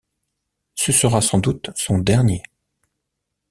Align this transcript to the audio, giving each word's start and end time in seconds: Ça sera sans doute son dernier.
Ça 0.73 0.91
sera 0.93 1.21
sans 1.21 1.37
doute 1.37 1.69
son 1.75 1.99
dernier. 1.99 2.41